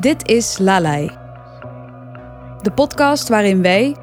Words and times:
Dit 0.00 0.28
is 0.28 0.58
Lalai. 0.58 1.10
De 2.62 2.70
podcast 2.74 3.28
waarin 3.28 3.62
wij, 3.62 3.96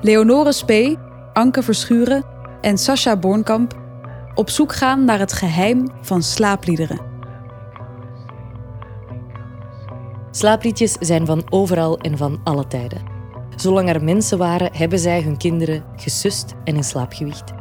Leonore 0.00 0.52
Spee, 0.52 0.98
Anke 1.32 1.62
Verschuren 1.62 2.24
en 2.60 2.78
Sascha 2.78 3.16
Bornkamp 3.16 3.78
op 4.34 4.50
zoek 4.50 4.74
gaan 4.74 5.04
naar 5.04 5.18
het 5.18 5.32
geheim 5.32 5.88
van 6.00 6.22
slaapliederen. 6.22 7.00
Slaapliedjes 10.30 10.92
zijn 10.92 11.26
van 11.26 11.42
overal 11.48 11.98
en 11.98 12.16
van 12.16 12.40
alle 12.44 12.66
tijden. 12.66 13.02
Zolang 13.56 13.88
er 13.88 14.04
mensen 14.04 14.38
waren, 14.38 14.70
hebben 14.72 14.98
zij 14.98 15.22
hun 15.22 15.36
kinderen 15.36 15.84
gesust 15.96 16.54
en 16.64 16.76
in 16.76 16.84
slaap 16.84 17.12
gewiegd. 17.12 17.52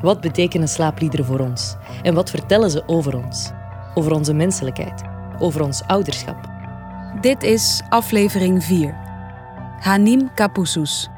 Wat 0.00 0.20
betekenen 0.20 0.68
slaapliederen 0.68 1.26
voor 1.26 1.40
ons? 1.40 1.76
En 2.02 2.14
wat 2.14 2.30
vertellen 2.30 2.70
ze 2.70 2.82
over 2.86 3.16
ons? 3.16 3.50
Over 3.94 4.12
onze 4.12 4.32
menselijkheid? 4.32 5.02
Over 5.38 5.62
ons 5.62 5.82
ouderschap? 5.86 6.54
Dit 7.20 7.42
is 7.42 7.80
aflevering 7.88 8.64
4. 8.64 8.94
Hanim 9.80 10.34
Kapousous. 10.34 11.08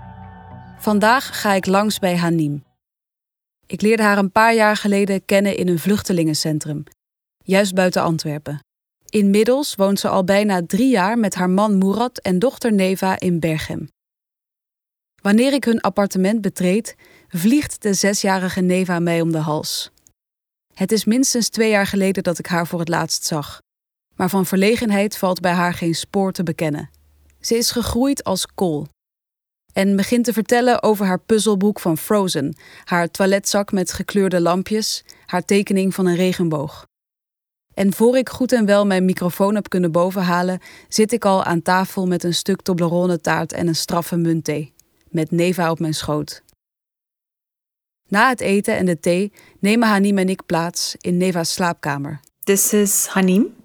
Vandaag 0.78 1.40
ga 1.40 1.52
ik 1.52 1.66
langs 1.66 1.98
bij 1.98 2.16
Hanim. 2.16 2.64
Ik 3.66 3.80
leerde 3.80 4.02
haar 4.02 4.18
een 4.18 4.32
paar 4.32 4.54
jaar 4.54 4.76
geleden 4.76 5.24
kennen 5.24 5.56
in 5.56 5.68
een 5.68 5.78
vluchtelingencentrum, 5.78 6.84
juist 7.44 7.74
buiten 7.74 8.02
Antwerpen. 8.02 8.60
Inmiddels 9.08 9.74
woont 9.74 10.00
ze 10.00 10.08
al 10.08 10.24
bijna 10.24 10.66
drie 10.66 10.90
jaar 10.90 11.18
met 11.18 11.34
haar 11.34 11.50
man 11.50 11.78
Murat 11.78 12.18
en 12.18 12.38
dochter 12.38 12.72
Neva 12.72 13.20
in 13.20 13.40
Berchem. 13.40 13.88
Wanneer 15.22 15.52
ik 15.52 15.64
hun 15.64 15.80
appartement 15.80 16.40
betreed, 16.40 16.94
vliegt 17.28 17.82
de 17.82 17.94
zesjarige 17.94 18.60
Neva 18.60 18.98
mij 18.98 19.20
om 19.20 19.32
de 19.32 19.38
hals. 19.38 19.90
Het 20.74 20.92
is 20.92 21.04
minstens 21.04 21.48
twee 21.48 21.70
jaar 21.70 21.86
geleden 21.86 22.22
dat 22.22 22.38
ik 22.38 22.46
haar 22.46 22.66
voor 22.66 22.78
het 22.78 22.88
laatst 22.88 23.24
zag. 23.24 23.60
Maar 24.18 24.28
van 24.28 24.46
verlegenheid 24.46 25.16
valt 25.16 25.40
bij 25.40 25.52
haar 25.52 25.74
geen 25.74 25.94
spoor 25.94 26.32
te 26.32 26.42
bekennen. 26.42 26.90
Ze 27.40 27.56
is 27.56 27.70
gegroeid 27.70 28.24
als 28.24 28.46
kool. 28.46 28.86
En 29.72 29.96
begint 29.96 30.24
te 30.24 30.32
vertellen 30.32 30.82
over 30.82 31.06
haar 31.06 31.20
puzzelboek 31.20 31.80
van 31.80 31.98
Frozen, 31.98 32.56
haar 32.84 33.10
toiletzak 33.10 33.72
met 33.72 33.92
gekleurde 33.92 34.40
lampjes, 34.40 35.04
haar 35.26 35.44
tekening 35.44 35.94
van 35.94 36.06
een 36.06 36.16
regenboog. 36.16 36.86
En 37.74 37.92
voor 37.92 38.16
ik 38.16 38.28
goed 38.28 38.52
en 38.52 38.66
wel 38.66 38.86
mijn 38.86 39.04
microfoon 39.04 39.54
heb 39.54 39.68
kunnen 39.68 39.92
bovenhalen, 39.92 40.60
zit 40.88 41.12
ik 41.12 41.24
al 41.24 41.44
aan 41.44 41.62
tafel 41.62 42.06
met 42.06 42.24
een 42.24 42.34
stuk 42.34 42.62
Toblerone 42.62 43.20
taart 43.20 43.52
en 43.52 43.68
een 43.68 43.76
straffe 43.76 44.16
muntthee, 44.16 44.72
met 45.08 45.30
Neva 45.30 45.70
op 45.70 45.78
mijn 45.78 45.94
schoot. 45.94 46.42
Na 48.08 48.28
het 48.28 48.40
eten 48.40 48.76
en 48.76 48.86
de 48.86 49.00
thee 49.00 49.32
nemen 49.58 49.88
Hanim 49.88 50.18
en 50.18 50.28
ik 50.28 50.46
plaats 50.46 50.96
in 50.98 51.16
Neva's 51.16 51.52
slaapkamer. 51.52 52.20
This 52.42 52.72
is 52.72 53.06
Hanim. 53.06 53.56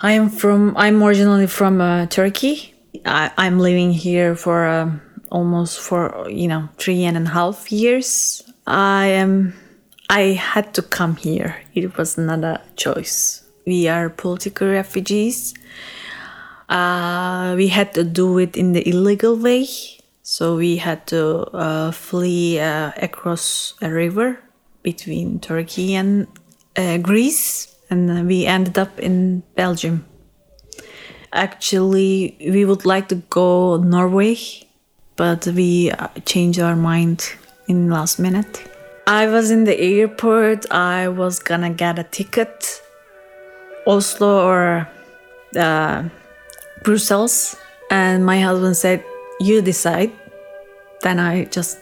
I 0.00 0.12
am 0.12 0.28
from. 0.28 0.76
I'm 0.76 1.02
originally 1.02 1.46
from 1.46 1.80
uh, 1.80 2.06
Turkey. 2.06 2.74
I, 3.04 3.30
I'm 3.36 3.58
living 3.58 3.92
here 3.92 4.36
for 4.36 4.66
uh, 4.66 4.90
almost 5.30 5.80
for 5.80 6.28
you 6.28 6.48
know 6.48 6.68
three 6.78 7.04
and 7.04 7.16
a 7.16 7.30
half 7.30 7.72
years. 7.72 8.42
I 8.66 9.06
am. 9.06 9.54
I 10.10 10.36
had 10.36 10.74
to 10.74 10.82
come 10.82 11.16
here. 11.16 11.56
It 11.74 11.96
was 11.96 12.18
not 12.18 12.44
a 12.44 12.60
choice. 12.76 13.42
We 13.66 13.88
are 13.88 14.10
political 14.10 14.68
refugees. 14.68 15.54
Uh, 16.68 17.54
we 17.56 17.68
had 17.68 17.94
to 17.94 18.04
do 18.04 18.38
it 18.38 18.56
in 18.56 18.72
the 18.72 18.86
illegal 18.88 19.36
way. 19.36 19.66
So 20.22 20.56
we 20.56 20.76
had 20.76 21.06
to 21.08 21.44
uh, 21.52 21.90
flee 21.90 22.58
uh, 22.58 22.92
across 22.96 23.74
a 23.82 23.90
river 23.90 24.40
between 24.82 25.38
Turkey 25.40 25.94
and 25.94 26.26
uh, 26.76 26.98
Greece, 26.98 27.73
and 27.94 28.26
we 28.26 28.44
ended 28.44 28.76
up 28.78 28.98
in 28.98 29.42
Belgium. 29.54 30.04
Actually, 31.32 32.36
we 32.40 32.64
would 32.64 32.84
like 32.84 33.08
to 33.08 33.16
go 33.30 33.76
Norway, 33.76 34.36
but 35.16 35.46
we 35.46 35.90
uh, 35.90 36.08
changed 36.24 36.60
our 36.60 36.76
mind 36.76 37.32
in 37.68 37.90
last 37.90 38.18
minute. 38.18 38.68
I 39.06 39.26
was 39.26 39.50
in 39.50 39.64
the 39.64 39.78
airport. 39.78 40.70
I 40.70 41.08
was 41.08 41.38
gonna 41.38 41.70
get 41.70 41.98
a 41.98 42.04
ticket, 42.04 42.82
Oslo 43.86 44.46
or 44.50 44.88
uh, 45.56 46.08
Brussels, 46.82 47.56
and 47.90 48.24
my 48.24 48.40
husband 48.40 48.76
said, 48.76 49.04
"You 49.40 49.62
decide." 49.62 50.12
Then 51.02 51.18
I 51.20 51.44
just 51.44 51.78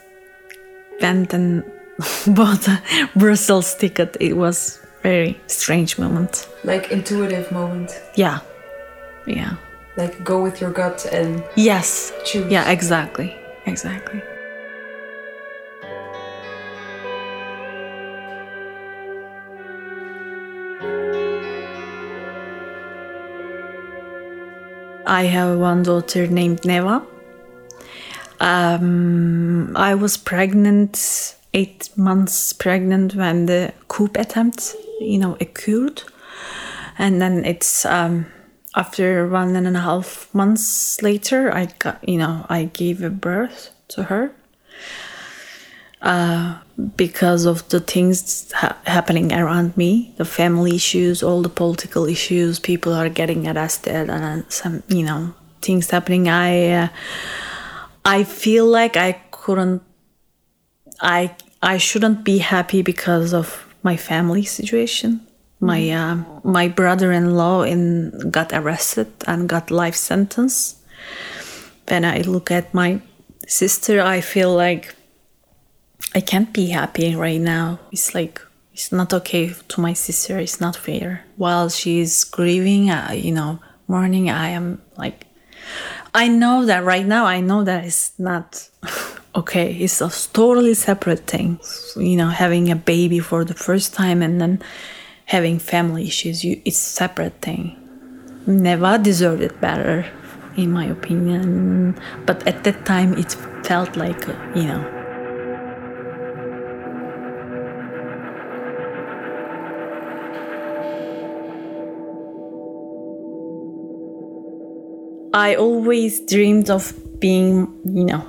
went 1.01 1.33
and 1.33 1.63
bought 2.27 2.67
a 2.69 2.83
Brussels 3.15 3.75
ticket. 3.77 4.17
It 4.19 4.37
was 4.37 4.82
very 5.03 5.41
strange 5.47 5.99
moment. 5.99 6.49
Like 6.65 6.91
intuitive 6.93 7.51
moment. 7.53 7.91
Yeah, 8.17 8.39
yeah, 9.27 9.57
Like 9.97 10.23
go 10.25 10.43
with 10.43 10.61
your 10.61 10.71
gut 10.71 11.07
and 11.13 11.43
yes, 11.57 12.13
choose. 12.25 12.51
yeah, 12.51 12.71
exactly, 12.71 13.37
exactly. 13.67 14.23
I 25.05 25.25
have 25.25 25.59
one 25.59 25.83
daughter 25.83 26.27
named 26.27 26.65
Neva. 26.65 27.03
Um, 28.41 29.77
I 29.77 29.95
was 29.95 30.17
pregnant, 30.17 31.35
eight 31.55 31.91
months 31.97 32.53
pregnant 32.53 33.15
when 33.15 33.47
the 33.47 33.73
coup 33.89 34.11
attempt, 34.15 34.75
you 35.01 35.19
know, 35.19 35.37
occurred. 35.41 36.03
And 36.99 37.21
then 37.21 37.45
it's 37.45 37.85
um, 37.85 38.27
after 38.75 39.29
one 39.29 39.57
and 39.57 39.77
a 39.77 39.81
half 39.81 40.29
months 40.35 41.03
later, 41.03 41.53
I 41.55 41.67
got, 41.79 42.07
you 42.09 42.19
know, 42.19 42.47
I 42.49 42.65
gave 42.65 43.03
a 43.03 43.11
birth 43.11 43.71
to 43.89 44.05
her 44.05 44.33
uh, 46.03 46.59
because 46.97 47.47
of 47.47 47.69
the 47.69 47.81
things 47.81 48.51
ha- 48.53 48.77
happening 48.87 49.33
around 49.33 49.77
me, 49.77 50.13
the 50.17 50.25
family 50.25 50.75
issues, 50.75 51.23
all 51.23 51.43
the 51.43 51.49
political 51.49 52.07
issues, 52.07 52.59
people 52.59 52.93
are 52.93 53.09
getting 53.09 53.47
arrested, 53.47 54.11
and 54.11 54.43
uh, 54.43 54.49
some, 54.49 54.83
you 54.89 55.05
know, 55.05 55.33
things 55.61 55.91
happening. 55.91 56.29
I, 56.29 56.71
uh, 56.71 56.89
I 58.05 58.25
feel 58.25 58.67
like 58.67 58.97
I 58.97 59.13
couldn't, 59.31 59.83
I, 61.03 61.35
I 61.61 61.79
shouldn't 61.79 62.25
be 62.25 62.39
happy 62.39 62.83
because 62.83 63.35
of 63.35 63.67
my 63.83 63.97
family 63.97 64.45
situation. 64.45 65.27
My, 65.61 65.91
uh, 65.91 66.17
my 66.45 66.69
brother-in-law 66.69 67.65
in 67.65 68.31
got 68.31 68.53
arrested 68.53 69.13
and 69.27 69.49
got 69.49 69.71
life 69.71 69.97
sentence. 69.97 70.81
When 71.89 72.05
I 72.05 72.21
look 72.21 72.51
at 72.51 72.73
my 72.73 73.01
sister, 73.47 74.01
I 74.01 74.21
feel 74.21 74.55
like 74.55 74.95
I 76.15 76.21
can't 76.21 76.53
be 76.53 76.69
happy 76.69 77.15
right 77.15 77.41
now. 77.41 77.81
It's 77.91 78.15
like 78.15 78.41
it's 78.73 78.93
not 78.93 79.13
okay 79.13 79.53
to 79.69 79.81
my 79.81 79.93
sister. 79.93 80.39
It's 80.39 80.61
not 80.61 80.77
fair. 80.77 81.25
While 81.37 81.69
she's 81.69 82.25
grieving, 82.25 82.91
uh, 82.91 83.13
you 83.13 83.33
know, 83.33 83.61
mourning, 83.87 84.31
I 84.31 84.51
am 84.51 84.81
like, 84.97 85.27
I 86.15 86.29
know 86.29 86.65
that 86.67 86.85
right 86.85 87.07
now. 87.07 87.27
I 87.27 87.41
know 87.41 87.65
that 87.65 87.85
it's 87.85 88.13
not 88.19 88.69
okay. 89.35 89.75
It's 89.75 90.01
a 90.01 90.11
totally 90.33 90.75
separate 90.75 91.27
thing. 91.27 91.59
You 91.97 92.17
know, 92.17 92.29
having 92.29 92.71
a 92.71 92.77
baby 92.77 93.19
for 93.19 93.45
the 93.45 93.55
first 93.55 93.95
time 93.95 94.23
and 94.23 94.41
then 94.41 94.63
having 95.27 95.59
family 95.59 96.07
issues. 96.07 96.45
You, 96.45 96.61
it's 96.65 96.79
a 96.79 96.91
separate 97.03 97.41
thing. 97.41 97.77
Neva 98.47 98.99
deserved 98.99 99.43
it 99.43 99.61
better, 99.61 100.05
in 100.57 100.73
my 100.73 100.85
opinion. 100.85 101.99
But 102.27 102.47
at 102.47 102.65
that 102.65 102.85
time, 102.85 103.15
it 103.19 103.33
felt 103.65 103.97
like, 103.97 104.27
you 104.55 104.65
know. 104.65 104.99
I 115.35 115.55
always 115.55 116.21
dreamed 116.21 116.69
of 116.69 116.93
being, 117.19 117.73
you 117.85 118.05
know, 118.05 118.23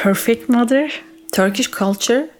perfect 0.00 0.48
mother. 0.48 0.88
Turkish 1.30 1.68
culture, 1.68 2.30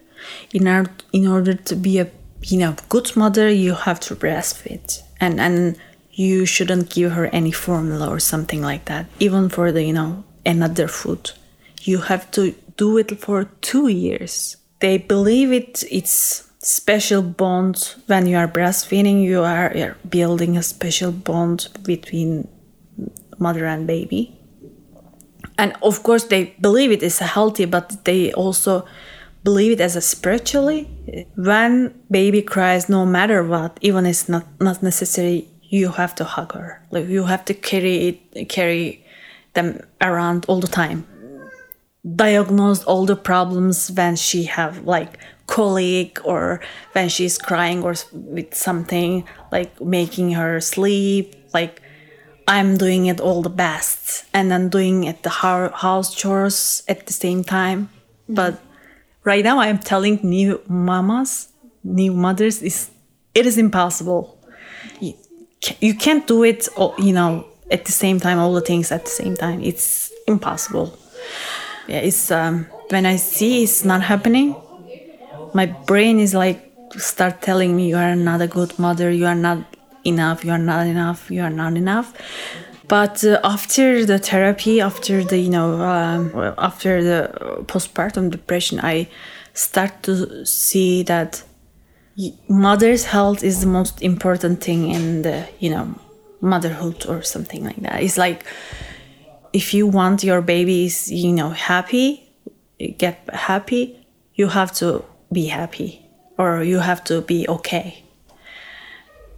in 0.52 0.66
order 0.66 0.90
in 1.12 1.26
order 1.26 1.54
to 1.54 1.76
be 1.76 1.98
a 2.00 2.06
you 2.42 2.58
know 2.58 2.74
good 2.88 3.14
mother, 3.16 3.48
you 3.48 3.74
have 3.74 4.00
to 4.00 4.16
breastfeed, 4.16 5.02
and 5.20 5.40
and 5.40 5.76
you 6.10 6.46
shouldn't 6.46 6.90
give 6.90 7.12
her 7.12 7.26
any 7.26 7.52
formula 7.52 8.08
or 8.08 8.18
something 8.18 8.62
like 8.62 8.86
that. 8.86 9.06
Even 9.20 9.48
for 9.48 9.70
the 9.72 9.82
you 9.84 9.92
know 9.92 10.24
another 10.44 10.88
food, 10.88 11.32
you 11.82 11.98
have 12.10 12.30
to 12.30 12.54
do 12.76 12.98
it 12.98 13.20
for 13.20 13.44
two 13.60 13.88
years. 13.88 14.56
They 14.80 14.96
believe 14.96 15.52
it. 15.52 15.84
It's 15.90 16.48
special 16.62 17.22
bond 17.22 17.94
when 18.06 18.26
you 18.26 18.36
are 18.36 18.48
breastfeeding. 18.48 19.22
You 19.22 19.42
are 19.42 19.70
you're 19.76 19.98
building 20.08 20.56
a 20.56 20.62
special 20.62 21.12
bond 21.12 21.68
between 21.84 22.48
mother 23.38 23.66
and 23.66 23.86
baby. 23.86 24.39
And 25.60 25.74
of 25.82 26.02
course, 26.02 26.24
they 26.24 26.56
believe 26.58 26.90
it 26.90 27.02
is 27.02 27.18
healthy, 27.18 27.66
but 27.66 28.06
they 28.06 28.32
also 28.32 28.86
believe 29.44 29.72
it 29.72 29.80
as 29.82 29.94
a 29.94 30.00
spiritually. 30.00 30.88
When 31.36 31.94
baby 32.10 32.40
cries, 32.40 32.88
no 32.88 33.04
matter 33.04 33.44
what, 33.44 33.76
even 33.82 34.06
it's 34.06 34.26
not 34.26 34.46
not 34.58 34.82
necessary 34.82 35.48
you 35.70 35.92
have 35.92 36.14
to 36.16 36.24
hug 36.24 36.52
her. 36.54 36.82
Like 36.90 37.08
you 37.08 37.24
have 37.24 37.44
to 37.44 37.54
carry 37.54 37.96
it, 38.08 38.48
carry 38.48 39.04
them 39.52 39.80
around 40.00 40.46
all 40.48 40.60
the 40.60 40.72
time. 40.82 41.06
Diagnose 42.16 42.82
all 42.84 43.04
the 43.04 43.16
problems 43.16 43.90
when 43.92 44.16
she 44.16 44.44
have 44.44 44.84
like 44.84 45.18
colic 45.46 46.24
or 46.24 46.60
when 46.92 47.10
she's 47.10 47.36
crying 47.36 47.82
or 47.82 47.94
with 48.12 48.54
something 48.54 49.24
like 49.52 49.78
making 49.80 50.32
her 50.32 50.58
sleep 50.60 51.36
like 51.52 51.82
i'm 52.50 52.76
doing 52.76 53.06
it 53.06 53.20
all 53.20 53.40
the 53.42 53.56
best 53.66 54.24
and 54.34 54.50
then 54.50 54.68
doing 54.68 55.04
it 55.04 55.22
the 55.22 55.30
house 55.30 56.14
chores 56.14 56.82
at 56.88 57.06
the 57.06 57.12
same 57.12 57.42
time. 57.44 57.80
Mm-hmm. 57.86 58.34
but 58.34 58.60
right 59.24 59.44
now 59.44 59.60
i'm 59.60 59.78
telling 59.78 60.18
new 60.22 60.60
mamas 60.68 61.48
new 61.84 62.12
mothers 62.12 62.62
is 62.62 62.90
it 63.34 63.46
is 63.46 63.58
impossible. 63.58 64.36
You, 65.00 65.14
you 65.80 65.94
can't 65.94 66.26
do 66.26 66.42
it 66.42 66.68
you 66.98 67.12
know 67.12 67.46
at 67.70 67.84
the 67.84 67.92
same 67.92 68.18
time 68.18 68.38
all 68.38 68.52
the 68.52 68.60
things 68.60 68.90
at 68.90 69.04
the 69.04 69.10
same 69.10 69.36
time. 69.36 69.62
It's 69.62 70.12
impossible. 70.26 70.98
Yeah 71.86 72.00
it's 72.08 72.30
um, 72.30 72.66
when 72.90 73.06
i 73.06 73.16
see 73.16 73.62
it's 73.62 73.84
not 73.84 74.02
happening 74.02 74.56
my 75.54 75.66
brain 75.66 76.18
is 76.18 76.34
like 76.34 76.60
start 76.98 77.40
telling 77.42 77.76
me 77.76 77.88
you 77.88 77.96
are 77.96 78.16
not 78.16 78.40
a 78.40 78.46
good 78.46 78.76
mother 78.78 79.10
you 79.10 79.26
are 79.26 79.40
not 79.48 79.58
enough 80.04 80.44
you 80.44 80.52
are 80.52 80.58
not 80.58 80.86
enough 80.86 81.30
you 81.30 81.42
are 81.42 81.50
not 81.50 81.76
enough. 81.76 82.14
But 82.88 83.22
uh, 83.24 83.38
after 83.44 84.04
the 84.04 84.18
therapy 84.18 84.80
after 84.80 85.22
the 85.22 85.38
you 85.38 85.50
know 85.50 85.80
um, 85.80 86.54
after 86.58 87.02
the 87.04 87.62
postpartum 87.66 88.30
depression 88.30 88.80
i 88.82 89.08
start 89.54 90.02
to 90.02 90.44
see 90.44 91.02
that 91.04 91.42
mother's 92.48 93.04
health 93.04 93.42
is 93.42 93.60
the 93.60 93.66
most 93.66 94.02
important 94.02 94.62
thing 94.62 94.90
in 94.90 95.22
the 95.22 95.48
you 95.58 95.70
know 95.70 95.94
motherhood 96.40 97.06
or 97.06 97.22
something 97.22 97.64
like 97.64 97.80
that. 97.82 98.02
It's 98.02 98.16
like 98.16 98.44
if 99.52 99.74
you 99.74 99.86
want 99.86 100.24
your 100.24 100.40
babies 100.40 101.10
you 101.10 101.32
know 101.32 101.50
happy 101.50 102.32
get 102.98 103.28
happy 103.32 104.06
you 104.34 104.48
have 104.48 104.72
to 104.72 105.04
be 105.32 105.46
happy 105.46 106.04
or 106.38 106.62
you 106.62 106.78
have 106.78 107.02
to 107.04 107.20
be 107.22 107.46
okay 107.48 108.02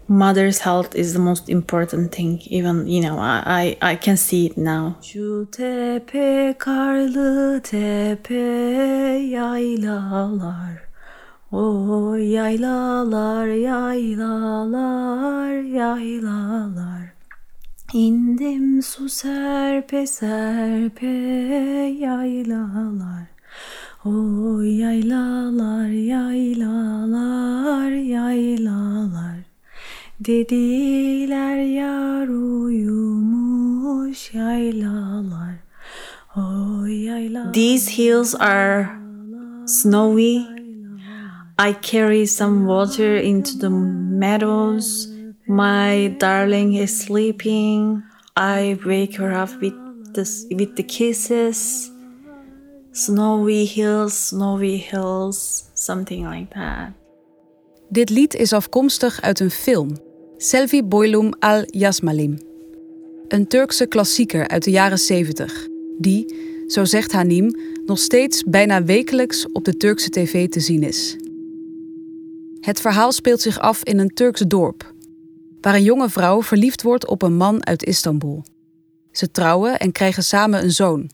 mother's 0.09 0.59
health 0.61 0.95
is 0.95 1.13
the 1.13 1.19
most 1.19 1.49
important 1.49 2.13
thing. 2.13 2.41
Even 2.47 2.87
you 2.87 3.01
know 3.03 3.19
i 3.19 3.77
i, 3.83 3.93
I 3.93 3.97
can 3.97 4.17
see 4.17 4.47
it 4.47 4.57
now. 4.57 4.95
Şu 5.03 5.49
tepe 5.53 6.55
karlı 6.59 7.61
tepe 7.63 8.35
yaylalar. 9.31 10.83
O 11.53 12.15
yaylalar 12.17 13.47
yaylalar 13.47 14.73
yaylalar. 15.63 17.13
İndim 17.93 18.83
su 18.83 19.09
serpe 19.09 20.07
serpe 20.07 21.07
yaylalar. 22.01 23.27
O 24.05 24.11
yaylalar 24.63 25.89
yaylalar 25.89 26.72
Dediler 30.25 31.57
yar 31.57 32.29
uyumuş 32.29 34.35
yaylalar. 34.35 35.55
O 36.37 36.41
yaylalar. 36.87 37.53
These 37.53 37.91
hills 37.91 38.35
are 38.35 38.87
snowy. 39.67 40.37
I 41.59 41.75
carry 41.83 42.27
some 42.27 42.67
water 42.67 43.17
into 43.17 43.59
the 43.59 43.71
meadows. 43.71 45.09
My 45.47 46.17
darling 46.21 46.75
is 46.75 46.99
sleeping. 46.99 48.03
I 48.37 48.79
wake 48.87 49.17
her 49.17 49.43
up 49.43 49.63
with 49.63 49.75
the, 50.15 50.57
with 50.57 50.77
the 50.77 50.87
kisses. 50.87 51.91
Snowy 52.93 53.65
Hills, 53.65 54.29
Snowy 54.29 54.77
Hills, 54.77 55.71
something 55.75 56.25
like 56.25 56.55
that. 56.55 56.93
Dit 57.93 58.11
lied 58.11 58.35
is 58.35 58.53
afkomstig 58.53 59.21
uit 59.21 59.41
een 59.41 59.51
film, 59.51 59.97
Selvi 60.43 60.83
Boylum 60.83 61.33
al 61.39 61.65
Yasmalim. 61.67 62.39
Een 63.29 63.47
Turkse 63.47 63.87
klassieker 63.87 64.49
uit 64.49 64.65
de 64.65 64.71
jaren 64.71 64.99
70, 64.99 65.67
die, 65.99 66.35
zo 66.67 66.85
zegt 66.85 67.12
Hanim, 67.12 67.56
nog 67.87 67.99
steeds 67.99 68.44
bijna 68.44 68.85
wekelijks 68.85 69.53
op 69.53 69.65
de 69.65 69.77
Turkse 69.77 70.11
tv 70.11 70.49
te 70.49 70.61
zien 70.61 70.83
is. 70.83 71.17
Het 72.61 72.81
verhaal 72.81 73.12
speelt 73.12 73.41
zich 73.41 73.59
af 73.59 73.85
in 73.85 73.99
een 73.99 74.15
Turks 74.15 74.41
dorp, 74.41 74.94
waar 75.61 75.75
een 75.75 75.83
jonge 75.83 76.09
vrouw 76.09 76.43
verliefd 76.43 76.83
wordt 76.83 77.06
op 77.06 77.23
een 77.23 77.37
man 77.37 77.67
uit 77.67 77.85
Istanbul. 77.85 78.44
Ze 79.12 79.31
trouwen 79.31 79.79
en 79.79 79.93
krijgen 79.93 80.23
samen 80.23 80.62
een 80.62 80.73
zoon, 80.73 81.11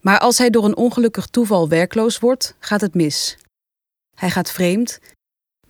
maar 0.00 0.18
als 0.18 0.38
hij 0.38 0.50
door 0.50 0.64
een 0.64 0.76
ongelukkig 0.76 1.26
toeval 1.26 1.68
werkloos 1.68 2.18
wordt, 2.18 2.54
gaat 2.58 2.80
het 2.80 2.94
mis. 2.94 3.38
Hij 4.16 4.30
gaat 4.30 4.50
vreemd, 4.50 4.98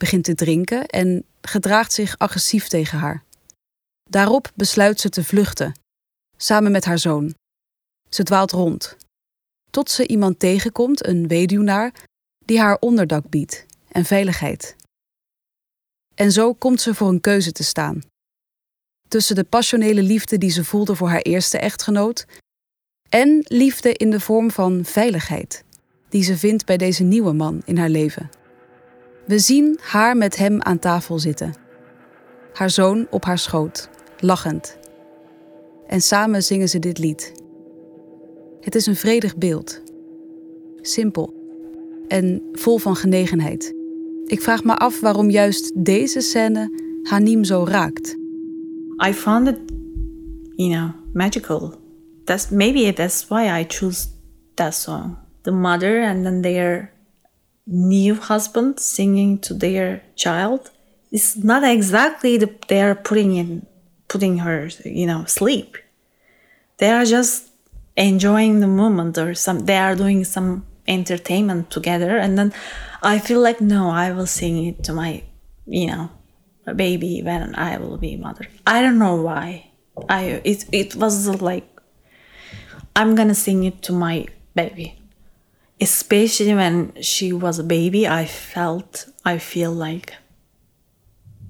begint 0.01 0.25
te 0.25 0.35
drinken 0.35 0.87
en 0.87 1.25
gedraagt 1.41 1.93
zich 1.93 2.19
agressief 2.19 2.69
tegen 2.69 2.99
haar. 2.99 3.25
Daarop 4.11 4.53
besluit 4.55 5.01
ze 5.01 5.09
te 5.09 5.25
vluchten, 5.25 5.75
samen 6.37 6.73
met 6.73 6.85
haar 6.85 6.99
zoon. 6.99 7.35
Ze 8.09 8.23
dwaalt 8.23 8.51
rond, 8.51 8.97
tot 9.71 9.91
ze 9.91 10.07
iemand 10.07 10.39
tegenkomt, 10.39 11.07
een 11.07 11.29
weduwnaar, 11.29 11.93
die 12.45 12.61
haar 12.61 12.77
onderdak 12.79 13.29
biedt 13.29 13.67
en 13.89 14.05
veiligheid. 14.05 14.77
En 16.15 16.33
zo 16.33 16.55
komt 16.55 16.81
ze 16.81 16.95
voor 16.95 17.09
een 17.09 17.21
keuze 17.21 17.53
te 17.53 17.65
staan. 17.65 18.03
Tussen 19.09 19.35
de 19.35 19.45
passionele 19.45 20.03
liefde 20.03 20.39
die 20.39 20.51
ze 20.51 20.65
voelde 20.65 20.95
voor 20.97 21.09
haar 21.09 21.23
eerste 21.23 21.59
echtgenoot 21.59 22.27
en 23.09 23.45
liefde 23.49 23.93
in 23.93 24.11
de 24.11 24.21
vorm 24.21 24.51
van 24.51 24.85
veiligheid, 24.85 25.65
die 26.09 26.23
ze 26.23 26.37
vindt 26.37 26.67
bij 26.67 26.77
deze 26.77 27.03
nieuwe 27.03 27.33
man 27.33 27.63
in 27.65 27.77
haar 27.77 27.89
leven. 27.89 28.31
We 29.31 29.39
zien 29.39 29.79
haar 29.81 30.17
met 30.17 30.37
hem 30.37 30.63
aan 30.63 30.79
tafel 30.79 31.19
zitten, 31.19 31.55
haar 32.53 32.71
zoon 32.71 33.07
op 33.11 33.25
haar 33.25 33.39
schoot, 33.39 33.89
lachend. 34.19 34.79
En 35.87 36.01
samen 36.01 36.43
zingen 36.43 36.69
ze 36.69 36.79
dit 36.79 36.99
lied. 36.99 37.33
Het 38.61 38.75
is 38.75 38.87
een 38.87 38.97
vredig 38.97 39.37
beeld, 39.37 39.83
simpel 40.81 41.35
en 42.09 42.43
vol 42.53 42.79
van 42.79 42.97
genegenheid. 42.97 43.75
Ik 44.27 44.43
vraag 44.43 44.65
me 44.65 44.77
af 44.77 45.01
waarom 45.01 45.31
juist 45.31 45.85
deze 45.85 46.21
scène 46.21 46.71
Hanim 47.03 47.45
zo 47.45 47.65
raakt. 47.65 48.17
I 49.07 49.13
found 49.13 49.49
it, 49.49 49.59
you 50.57 50.71
know, 50.71 50.91
magical. 51.13 51.75
that's 52.25 52.49
maybe 52.49 52.93
that's 52.93 53.29
why 53.29 53.61
I 53.61 53.65
choose 53.69 54.07
that 54.55 54.75
song. 54.75 55.17
The 55.43 55.51
mother 55.51 56.05
and 56.05 56.23
then 56.23 56.41
their 56.41 56.93
new 57.67 58.15
husband 58.15 58.81
singing 58.81 59.39
to 59.39 59.55
their 59.55 60.03
child 60.17 60.71
is 61.11 61.37
not 61.37 61.65
exactly 61.65 62.37
the, 62.37 62.55
they 62.69 62.83
are 62.83 62.95
putting 62.95 63.37
in 63.37 63.67
putting 64.09 64.39
her 64.39 64.69
you 64.85 65.07
know 65.07 65.25
sleep. 65.25 65.77
They 66.79 66.91
are 66.91 67.05
just 67.05 67.51
enjoying 67.97 68.61
the 68.61 68.67
moment 68.67 69.19
or 69.19 69.35
some 69.35 69.61
they 69.61 69.77
are 69.77 69.95
doing 69.95 70.25
some 70.25 70.67
entertainment 70.89 71.71
together 71.71 72.17
and 72.17 72.39
then 72.39 72.53
I 73.03 73.19
feel 73.19 73.41
like 73.41 73.61
no 73.61 73.91
I 73.91 74.13
will 74.13 74.27
sing 74.27 74.67
it 74.67 74.83
to 74.85 74.93
my 74.93 75.23
you 75.67 75.87
know 75.87 76.11
baby 76.75 77.23
when 77.23 77.55
I 77.55 77.79
will 77.79 77.97
be 77.97 78.17
mother. 78.17 78.47
I 78.67 78.83
don't 78.83 78.99
know 78.99 79.17
why. 79.17 79.71
I 80.09 80.41
it 80.45 80.65
it 80.73 80.97
was 80.97 81.29
like 81.41 81.69
I'm 82.97 83.15
gonna 83.15 83.35
sing 83.35 83.65
it 83.65 83.83
to 83.83 83.93
my 83.93 84.27
baby. 84.55 85.00
Especially 85.81 86.55
when 86.55 86.93
she 87.01 87.33
was 87.33 87.59
a 87.59 87.65
baby, 87.65 88.07
I 88.07 88.27
felt, 88.27 89.09
I 89.25 89.39
feel 89.39 89.73
like, 89.73 90.15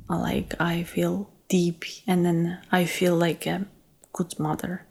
like 0.09 0.55
I 0.61 0.85
feel 0.85 1.31
deep 1.49 1.85
and 2.07 2.25
then 2.25 2.59
I 2.71 2.85
feel 2.85 3.17
like 3.17 3.47
a 3.47 3.67
good 4.13 4.39
mother. 4.39 4.87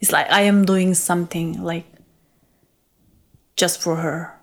It's 0.00 0.12
like 0.12 0.30
I 0.30 0.42
am 0.42 0.64
doing 0.64 0.94
something 0.94 1.62
like 1.62 1.86
just 3.56 3.80
for 3.80 3.96
her. 3.96 4.38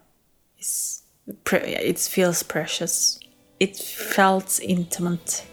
It's, 0.57 1.03
it 1.45 1.99
feels 1.99 2.43
precious. 2.43 3.19
It 3.59 3.77
felt 3.77 4.59
intimate. 4.61 5.45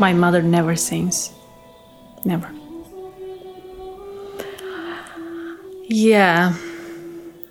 My 0.00 0.14
mother 0.14 0.40
never 0.40 0.76
sings. 0.76 1.30
Never. 2.24 2.50
Yeah, 5.88 6.54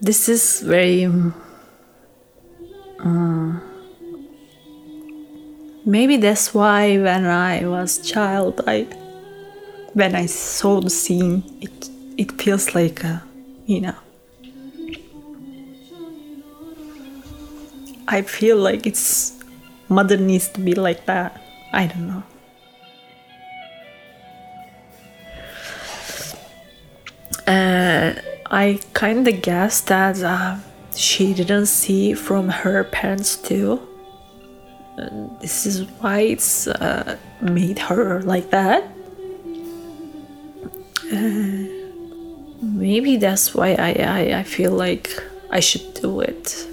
this 0.01 0.27
is 0.27 0.61
very. 0.61 1.05
Um, 2.99 3.61
maybe 5.85 6.17
that's 6.17 6.51
why 6.51 6.97
when 6.97 7.27
I 7.27 7.67
was 7.67 7.99
child, 7.99 8.61
I 8.65 8.87
when 9.93 10.15
I 10.15 10.25
saw 10.25 10.81
the 10.81 10.89
scene, 10.89 11.43
it 11.61 11.89
it 12.17 12.31
feels 12.41 12.73
like 12.73 13.03
a, 13.03 13.21
you 13.67 13.81
know. 13.81 13.95
I 18.07 18.23
feel 18.23 18.57
like 18.57 18.87
it's 18.87 19.37
mother 19.87 20.17
needs 20.17 20.49
to 20.49 20.59
be 20.61 20.73
like 20.73 21.05
that. 21.05 21.39
I 21.71 21.85
don't 21.85 22.07
know. 22.07 22.23
I 28.51 28.79
kind 28.93 29.27
of 29.27 29.41
guess 29.43 29.81
that 29.81 30.23
uh, 30.23 30.57
she 30.95 31.33
didn't 31.35 31.67
see 31.67 32.13
from 32.13 32.49
her 32.49 32.83
parents 32.83 33.35
too. 33.35 33.87
And 34.97 35.39
this 35.39 35.65
is 35.67 35.83
why 35.99 36.21
it's 36.21 36.67
uh, 36.67 37.17
made 37.41 37.77
her 37.79 38.21
like 38.23 38.49
that. 38.49 38.83
Uh, 41.13 41.65
maybe 42.61 43.17
that's 43.17 43.53
why 43.53 43.73
I, 43.73 43.91
I, 43.91 44.39
I 44.39 44.43
feel 44.43 44.71
like 44.71 45.09
I 45.51 45.59
should 45.59 45.93
do 45.93 46.21
it. 46.21 46.67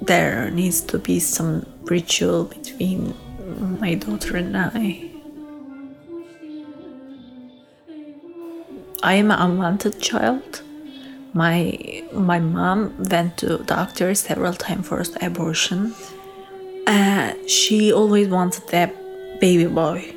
There 0.00 0.48
needs 0.50 0.80
to 0.82 0.98
be 0.98 1.18
some 1.18 1.66
ritual 1.82 2.44
between 2.44 3.14
my 3.80 3.94
daughter 3.94 4.36
and 4.36 4.56
I. 4.56 5.10
I 9.02 9.14
am 9.14 9.30
an 9.30 9.38
unwanted 9.38 10.00
child. 10.00 10.62
My 11.34 12.02
my 12.12 12.38
mom 12.38 12.94
went 13.10 13.36
to 13.38 13.58
doctor 13.58 14.14
several 14.14 14.54
times 14.54 14.88
for 14.88 15.02
abortion. 15.20 15.94
Uh, 16.86 17.34
she 17.46 17.92
always 17.92 18.28
wanted 18.28 18.72
a 18.72 18.90
baby 19.40 19.66
boy. 19.66 20.14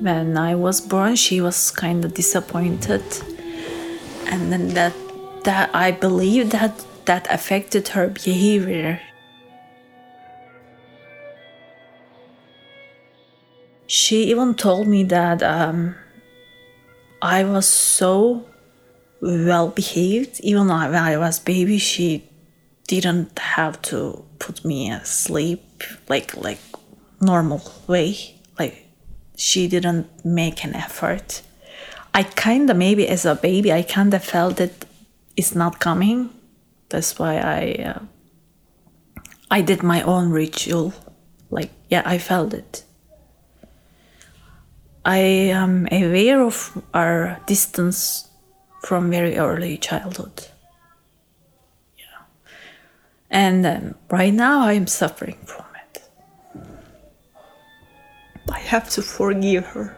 When 0.00 0.36
I 0.36 0.54
was 0.54 0.80
born, 0.80 1.16
she 1.16 1.40
was 1.40 1.70
kind 1.70 2.04
of 2.04 2.14
disappointed, 2.14 3.02
and 4.26 4.52
then 4.52 4.68
that 4.74 4.94
that 5.44 5.70
I 5.74 5.90
believe 5.92 6.50
that 6.50 6.84
that 7.06 7.26
affected 7.30 7.88
her 7.88 8.08
behavior. 8.08 9.00
She 13.86 14.30
even 14.30 14.54
told 14.54 14.86
me 14.86 15.02
that 15.04 15.42
um, 15.42 15.96
I 17.20 17.42
was 17.44 17.66
so 17.66 18.46
well 19.20 19.68
behaved. 19.68 20.40
Even 20.40 20.68
when 20.68 20.94
I 20.94 21.16
was 21.16 21.38
baby, 21.38 21.78
she 21.78 22.28
didn't 22.86 23.38
have 23.38 23.80
to 23.82 24.24
put 24.38 24.64
me 24.64 24.90
asleep 24.90 25.62
like 26.08 26.36
like 26.36 26.58
normal 27.20 27.62
way. 27.86 28.34
Like 28.58 28.86
she 29.36 29.68
didn't 29.68 30.24
make 30.24 30.64
an 30.64 30.74
effort. 30.74 31.42
I 32.12 32.24
kind 32.24 32.68
of 32.70 32.76
maybe 32.76 33.06
as 33.06 33.24
a 33.24 33.34
baby, 33.34 33.72
I 33.72 33.82
kind 33.82 34.12
of 34.14 34.24
felt 34.24 34.56
that 34.56 34.84
it's 35.36 35.54
not 35.54 35.78
coming. 35.78 36.30
That's 36.88 37.18
why 37.18 37.36
I 37.38 37.84
uh, 37.84 38.02
I 39.50 39.60
did 39.62 39.82
my 39.82 40.02
own 40.02 40.30
ritual. 40.30 40.92
Like 41.50 41.70
yeah, 41.88 42.02
I 42.04 42.18
felt 42.18 42.54
it. 42.54 42.84
I 45.04 45.18
am 45.18 45.88
aware 45.90 46.42
of 46.42 46.82
our 46.92 47.40
distance 47.46 48.29
from 48.82 49.10
very 49.10 49.36
early 49.36 49.76
childhood. 49.76 50.48
Yeah. 51.98 52.24
And 53.30 53.66
um, 53.66 53.94
right 54.10 54.32
now 54.32 54.62
I 54.62 54.72
am 54.74 54.86
suffering 54.86 55.38
from 55.44 55.66
it. 55.76 56.02
I 58.50 58.58
have 58.58 58.90
to 58.90 59.02
forgive 59.02 59.66
her. 59.66 59.96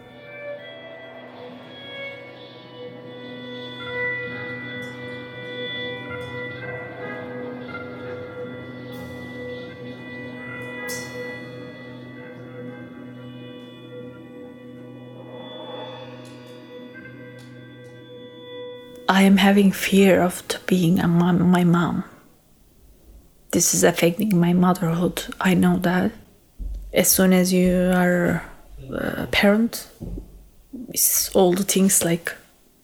I 19.09 19.23
am 19.23 19.37
having 19.39 19.73
fear 19.73 20.23
of 20.23 20.43
being 20.67 21.01
a 21.01 21.09
mom, 21.09 21.51
my 21.51 21.65
mom. 21.65 22.05
This 23.51 23.75
is 23.75 23.85
affecting 23.85 24.39
my 24.39 24.53
motherhood. 24.53 25.25
I 25.41 25.55
know 25.55 25.77
that. 25.79 26.13
As 26.93 27.11
soon 27.11 27.33
as 27.33 27.53
you 27.53 27.91
are 27.95 28.45
a 28.91 29.27
parent, 29.27 29.89
it's 30.89 31.35
all 31.35 31.53
the 31.53 31.65
things 31.65 32.05
like 32.05 32.35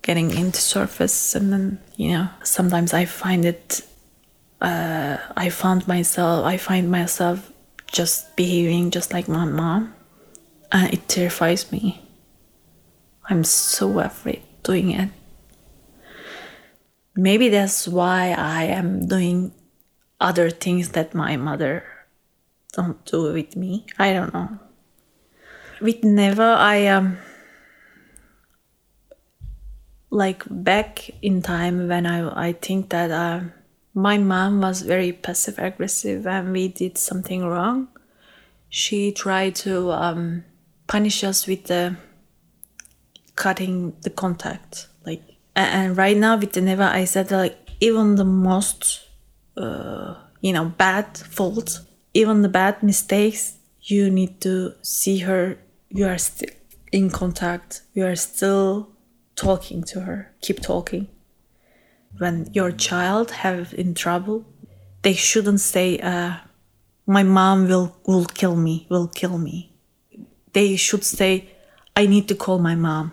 getting 0.03 0.31
into 0.31 0.61
surface, 0.61 1.35
and 1.35 1.53
then 1.53 1.79
you 1.97 2.13
know 2.13 2.29
sometimes 2.43 2.93
I 2.93 3.05
find 3.05 3.45
it. 3.45 3.83
Uh, 4.61 5.19
I 5.37 5.51
found 5.51 5.87
myself. 5.87 6.45
I 6.45 6.57
find 6.57 6.91
myself 6.91 7.53
just 7.87 8.35
behaving 8.37 8.91
just 8.91 9.13
like 9.13 9.29
my 9.29 9.45
mom, 9.45 9.95
and 10.73 10.93
it 10.93 11.09
terrifies 11.09 11.71
me. 11.71 12.03
I'm 13.31 13.45
so 13.45 14.01
afraid 14.01 14.43
doing 14.63 14.91
it 14.91 15.11
maybe 17.19 17.49
that's 17.49 17.89
why 17.89 18.31
I 18.31 18.63
am 18.65 19.07
doing 19.09 19.53
other 20.21 20.51
things 20.51 20.91
that 20.91 21.15
my 21.15 21.37
mother 21.37 21.83
don't 22.73 23.05
do 23.05 23.33
with 23.33 23.57
me. 23.57 23.87
I 23.99 24.13
don't 24.13 24.33
know. 24.33 24.59
With 25.81 26.05
Neva, 26.05 26.57
I 26.59 26.87
um 26.87 27.19
like 30.11 30.45
back 30.49 31.11
in 31.21 31.43
time 31.43 31.89
when 31.89 32.07
I 32.07 32.49
I 32.49 32.53
think 32.53 32.91
that 32.91 33.11
uh, 33.11 33.41
my 33.95 34.17
mom 34.17 34.61
was 34.61 34.83
very 34.83 35.13
passive 35.13 35.59
aggressive 35.59 36.27
and 36.27 36.53
we 36.53 36.69
did 36.69 36.97
something 36.97 37.45
wrong. 37.45 37.89
She 38.71 39.13
tried 39.13 39.57
to 39.67 39.91
um, 39.93 40.45
punish 40.87 41.25
us 41.25 41.47
with 41.47 41.65
the 41.65 41.97
cutting 43.35 43.97
the 44.03 44.11
contact 44.11 44.89
and 45.63 45.97
right 45.97 46.17
now 46.17 46.37
with 46.37 46.53
the 46.53 46.61
Neva, 46.61 46.85
I 46.85 47.05
said 47.05 47.31
like 47.31 47.57
even 47.81 48.17
the 48.17 48.25
most 48.25 49.05
uh, 49.57 50.15
you 50.41 50.53
know 50.53 50.67
bad 50.67 51.19
faults, 51.19 51.81
even 52.15 52.43
the 52.43 52.49
bad 52.49 52.83
mistakes, 52.83 53.59
you 53.83 54.11
need 54.11 54.41
to 54.43 54.75
see 54.83 55.19
her. 55.19 55.59
You 55.91 56.07
are 56.07 56.19
still 56.19 56.51
in 56.93 57.11
contact. 57.11 57.83
You 57.95 58.07
are 58.07 58.17
still 58.17 58.91
talking 59.37 59.83
to 59.85 60.01
her. 60.01 60.33
Keep 60.43 60.61
talking. 60.61 61.09
When 62.19 62.49
your 62.53 62.73
child 62.73 63.31
have 63.31 63.75
in 63.75 63.95
trouble, 63.95 64.45
they 65.03 65.15
shouldn't 65.15 65.61
say, 65.61 65.99
uh, 65.99 66.37
"My 67.07 67.23
mom 67.23 67.69
will 67.69 67.97
will 68.07 68.27
kill 68.27 68.57
me. 68.57 68.87
Will 68.91 69.09
kill 69.09 69.39
me." 69.39 69.73
They 70.53 70.77
should 70.77 71.05
say, 71.05 71.49
"I 71.97 72.07
need 72.07 72.29
to 72.29 72.35
call 72.35 72.59
my 72.59 72.75
mom." 72.75 73.13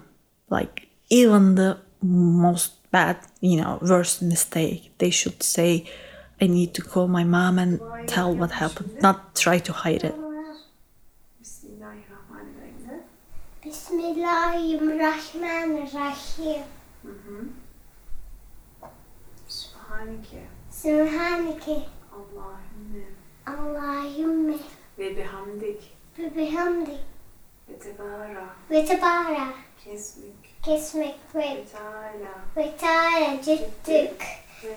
Like 0.50 0.88
even 1.10 1.56
the 1.56 1.85
most 2.05 2.89
bad, 2.91 3.17
you 3.41 3.62
know, 3.62 3.79
worst 3.81 4.21
mistake. 4.21 4.91
They 4.97 5.09
should 5.09 5.43
say, 5.43 5.85
I 6.39 6.47
need 6.47 6.74
to 6.75 6.81
call 6.81 7.07
my 7.07 7.24
mom 7.24 7.59
and 7.59 7.79
tell 8.07 8.35
what 8.35 8.51
happened, 8.51 9.01
not 9.01 9.35
try 9.35 9.59
to 9.59 9.74
hide 9.74 10.03
it. 10.03 10.15
Bismillahirrahmanirrahim. 13.65 16.63
Subhaneke. 19.47 20.41
Subhaneke. 20.71 21.85
Allahümme. 22.13 23.05
Allahümme. 23.45 24.57
Ve 25.00 25.17
bihamdik. 25.17 25.81
Ve 26.19 26.35
bihamdik. 26.35 27.00
Ve 27.69 27.79
tebara. 27.79 28.55
Ve 28.71 28.85
tebara. 28.85 29.53
Kesmik. 29.83 30.45
Kesmek 30.65 31.15
ve 31.36 31.63
ve 32.57 32.77
Teala 32.77 33.41
cüttük 33.41 34.25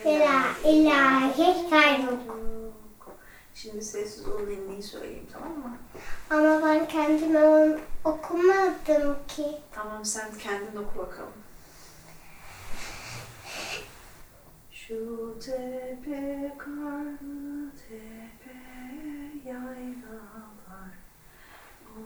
ve 0.04 0.18
la 0.18 0.70
ilahe 0.70 1.68
gayruk. 1.70 2.38
Şimdi 3.54 3.84
sessiz 3.84 4.28
ol 4.28 4.46
dinleyi 4.46 4.82
söyleyeyim 4.82 5.26
tamam 5.32 5.58
mı? 5.58 5.78
Ama 6.30 6.66
ben 6.66 6.88
kendime 6.88 7.44
onu 7.44 7.78
okumadım 8.04 9.16
ki. 9.28 9.46
Tamam 9.72 10.04
sen 10.04 10.28
kendin 10.38 10.76
oku 10.76 10.98
bakalım. 10.98 11.32
Şu 14.72 15.34
tepe 15.40 16.54
karlı 16.58 17.70
tepe 17.88 18.58
yaylalar 19.44 20.94
O 21.86 22.00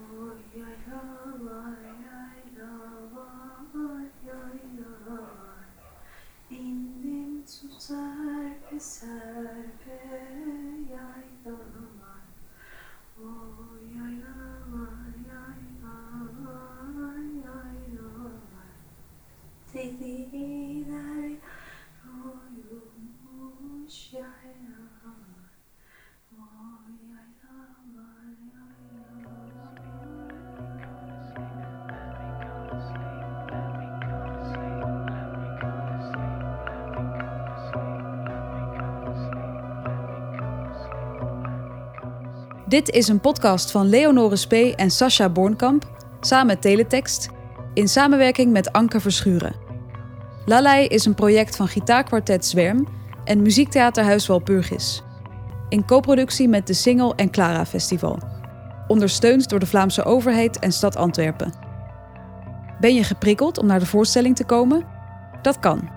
yaylalar 0.58 1.21
serpe 8.82 9.51
Dit 42.72 42.90
is 42.90 43.08
een 43.08 43.20
podcast 43.20 43.70
van 43.70 43.88
Leonore 43.88 44.36
Spee 44.36 44.76
en 44.76 44.90
Sascha 44.90 45.28
Bornkamp, 45.28 45.84
samen 46.20 46.46
met 46.46 46.60
Teletext, 46.60 47.28
in 47.74 47.88
samenwerking 47.88 48.52
met 48.52 48.72
Anke 48.72 49.00
Verschuren. 49.00 49.54
Lalai 50.44 50.86
is 50.86 51.04
een 51.04 51.14
project 51.14 51.56
van 51.56 51.68
gitaarkwartet 51.68 52.46
Zwerm 52.46 52.88
en 53.24 53.42
muziektheaterhuis 53.42 54.26
Walpurgis. 54.26 55.02
In 55.68 55.84
co-productie 55.84 56.48
met 56.48 56.66
de 56.66 56.72
Singel 56.72 57.14
en 57.14 57.30
Clara 57.30 57.66
Festival. 57.66 58.18
Ondersteund 58.86 59.48
door 59.48 59.58
de 59.58 59.66
Vlaamse 59.66 60.04
overheid 60.04 60.58
en 60.58 60.72
stad 60.72 60.96
Antwerpen. 60.96 61.52
Ben 62.80 62.94
je 62.94 63.04
geprikkeld 63.04 63.58
om 63.58 63.66
naar 63.66 63.80
de 63.80 63.86
voorstelling 63.86 64.36
te 64.36 64.44
komen? 64.44 64.86
Dat 65.42 65.58
kan. 65.58 65.90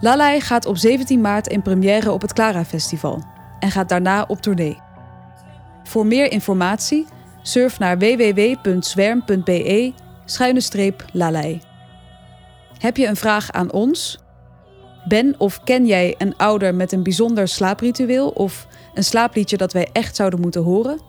Lalai 0.00 0.40
gaat 0.40 0.66
op 0.66 0.76
17 0.76 1.20
maart 1.20 1.46
in 1.46 1.62
première 1.62 2.12
op 2.12 2.20
het 2.20 2.32
Clara 2.32 2.64
Festival 2.64 3.22
en 3.58 3.70
gaat 3.70 3.88
daarna 3.88 4.24
op 4.28 4.40
tournee. 4.40 4.84
Voor 5.86 6.06
meer 6.06 6.32
informatie 6.32 7.06
surf 7.42 7.78
naar 7.78 7.98
www.zwerm.be 7.98 9.92
schuine 10.24 10.92
lalei. 11.12 11.60
Heb 12.78 12.96
je 12.96 13.06
een 13.06 13.16
vraag 13.16 13.52
aan 13.52 13.72
ons? 13.72 14.18
Ben 15.08 15.34
of 15.38 15.64
ken 15.64 15.86
jij 15.86 16.14
een 16.18 16.36
ouder 16.36 16.74
met 16.74 16.92
een 16.92 17.02
bijzonder 17.02 17.48
slaapritueel 17.48 18.28
of 18.28 18.66
een 18.94 19.04
slaapliedje 19.04 19.56
dat 19.56 19.72
wij 19.72 19.88
echt 19.92 20.16
zouden 20.16 20.40
moeten 20.40 20.62
horen? 20.62 21.00